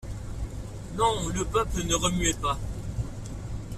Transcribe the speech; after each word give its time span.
Non, 0.95 1.27
le 1.27 1.45
peuple 1.45 1.83
ne 1.85 1.93
remuait 1.93 2.33
pas! 2.33 2.57